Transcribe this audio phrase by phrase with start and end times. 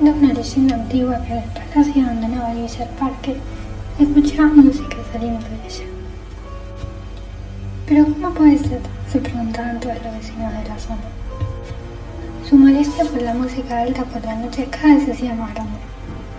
[0.00, 3.36] de una leyenda antigua que en el palacio abandonado de Villa Parque
[3.98, 5.84] escuchaba música saliendo de ella.
[7.86, 8.80] Pero ¿cómo puede ser?
[9.12, 11.02] se preguntaban todos los vecinos de la zona.
[12.48, 15.78] Su molestia por la música alta por la noche cada vez se hacía más grande.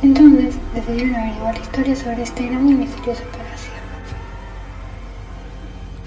[0.02, 3.72] Entonces decidieron averiguar la historia sobre este gran y misterioso palacio.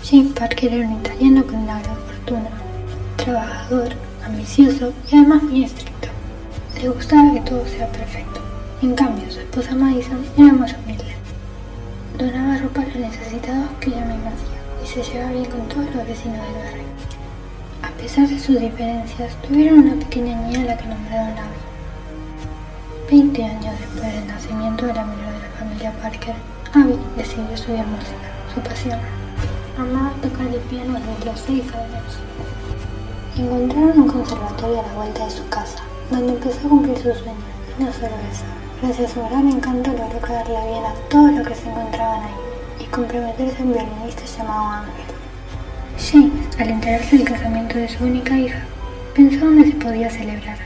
[0.02, 2.50] James Parker era un italiano con una gran fortuna,
[3.16, 3.90] trabajador,
[4.24, 5.93] ambicioso y además muy estricto.
[6.80, 8.40] Le gustaba que todo sea perfecto.
[8.82, 11.14] En cambio, su esposa Madison era más humilde.
[12.18, 15.86] Donaba ropa a los necesitados que ella misma hacía y se llevaba bien con todos
[15.94, 16.84] los vecinos del barrio.
[17.82, 21.60] A pesar de sus diferencias, tuvieron una pequeña niña a la que nombraron Abby.
[23.10, 26.34] Veinte años después del nacimiento de la menor de la familia Parker,
[26.74, 28.98] Abby decidió estudiar música, su pasión.
[29.78, 32.18] Amaba tocar el piano desde los seis años.
[33.38, 35.78] Encontraron un conservatorio a la vuelta de su casa,
[36.10, 37.44] donde empezó a cumplir sus sueños,
[37.78, 38.44] y no solo eso.
[38.82, 42.34] Gracias a su gran encanto logró quedarle bien a todos los que se encontraban ahí
[42.80, 45.14] y comprometerse a un violinista llamado Ángel.
[45.96, 48.64] James, al enterarse del casamiento de su única hija,
[49.14, 50.58] pensó dónde se podía celebrar.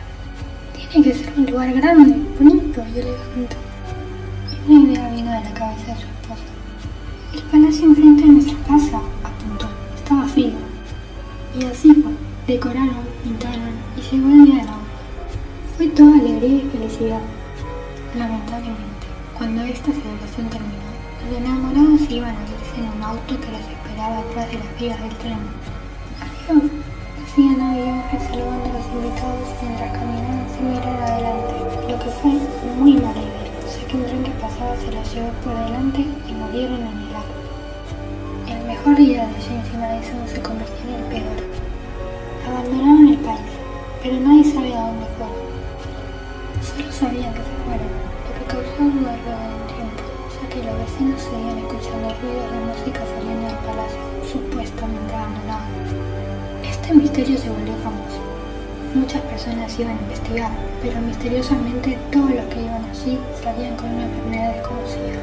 [0.75, 3.56] Tiene que ser un lugar grande, bonito y elegante.
[4.67, 6.48] Y una idea vino de la cabeza de su esposa.
[7.34, 10.52] El palacio enfrente de nuestra casa, apuntó, está vacío.
[11.58, 12.12] Y así fue.
[12.47, 14.77] Decoraron, pintaron y llegó el día de la.
[15.78, 17.20] Fue toda alegría y felicidad.
[18.18, 19.06] Lamentablemente,
[19.38, 20.90] cuando esta celebración terminó,
[21.22, 24.98] los enamorados iban a irse en un auto que los esperaba detrás de las vías
[24.98, 25.38] del tren.
[26.18, 26.66] Adiós,
[27.22, 31.54] decían a Ángel saludando a los invitados mientras caminaban sin mirar adelante,
[31.86, 32.34] lo que fue
[32.74, 36.32] muy mala idea, ya que un tren que pasaba se los llevó por delante y
[36.34, 37.38] murieron en el acto.
[38.50, 41.38] El mejor día de James y Madison se convirtió en el peor.
[42.50, 43.52] Abandonaron el país,
[44.02, 45.47] pero nadie sabe a dónde fueron.
[46.62, 47.55] Solo sabían que se
[48.34, 50.03] que causó duda luego de un tiempo,
[50.34, 55.70] ya que los vecinos seguían escuchando ruidos de música saliendo del palacio, supuestamente abandonado.
[56.64, 58.20] Este misterio se volvió famoso.
[58.95, 60.51] Muchas personas iban a investigar,
[60.83, 65.20] pero misteriosamente todos los que iban allí salían con una enfermedad desconocida.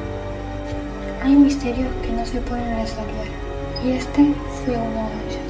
[1.23, 3.29] Hay misterios que no se pueden resolver,
[3.83, 5.44] y este fue uno de ellos.